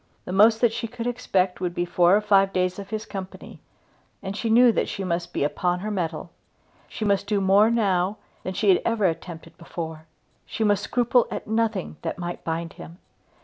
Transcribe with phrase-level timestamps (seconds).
[0.25, 3.59] The most that she could expect would be four or five days of his company,
[4.23, 6.31] and she knew that she must be upon her mettle.
[6.87, 10.07] She must do more now than she had ever attempted before.
[10.47, 12.97] She must scruple at nothing that might bind him.